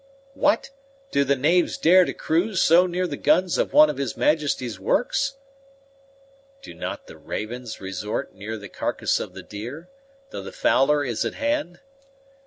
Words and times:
"What! 0.33 0.71
do 1.11 1.23
the 1.23 1.35
knaves 1.35 1.77
dare 1.77 2.05
to 2.05 2.13
cruise 2.15 2.59
so 2.59 2.87
near 2.87 3.05
the 3.05 3.15
guns 3.17 3.59
of 3.59 3.71
one 3.71 3.87
of 3.87 3.97
his 3.97 4.17
Majesty's 4.17 4.79
works?" 4.79 5.35
"Do 6.63 6.73
not 6.73 7.05
the 7.05 7.17
ravens 7.17 7.79
resort 7.79 8.33
near 8.33 8.57
the 8.57 8.67
carcass 8.67 9.19
of 9.19 9.35
the 9.35 9.43
deer, 9.43 9.89
though 10.31 10.41
the 10.41 10.51
fowler 10.51 11.05
is 11.05 11.23
at 11.23 11.35
hand? 11.35 11.81